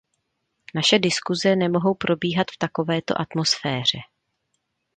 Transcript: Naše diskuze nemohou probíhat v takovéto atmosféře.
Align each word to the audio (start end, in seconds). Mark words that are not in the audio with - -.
Naše 0.75 0.99
diskuze 0.99 1.55
nemohou 1.55 1.93
probíhat 1.95 2.47
v 2.51 2.57
takovéto 2.57 3.21
atmosféře. 3.21 3.97